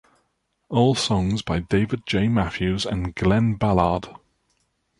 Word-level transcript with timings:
All 0.67 0.95
songs 0.95 1.43
by 1.43 1.59
David 1.59 2.07
J. 2.07 2.27
Matthews 2.27 2.87
and 2.87 3.13
Glen 3.13 3.53
Ballard. 3.53 4.09